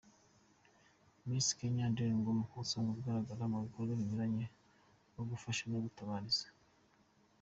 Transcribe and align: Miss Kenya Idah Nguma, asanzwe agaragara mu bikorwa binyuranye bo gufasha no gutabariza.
Miss 1.25 1.47
Kenya 1.57 1.85
Idah 1.91 2.13
Nguma, 2.17 2.43
asanzwe 2.61 2.95
agaragara 2.99 3.43
mu 3.51 3.57
bikorwa 3.65 3.93
binyuranye 3.99 4.45
bo 5.13 5.23
gufasha 5.29 5.63
no 5.71 5.77
gutabariza. 5.85 6.45